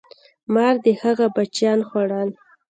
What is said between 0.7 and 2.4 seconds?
د هغه بچیان خوړل.